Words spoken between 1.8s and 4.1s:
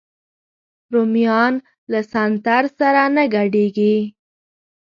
له سنتر سره نه ګډېږي